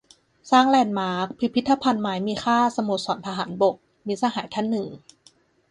[0.51, 3.75] "สร้างแลนด์มาร์ค พิพิธภัณฑ์ไม้มีค่า สโมสรทหารบก"-
[4.07, 4.87] มิตรสหายท่านหนึ่ง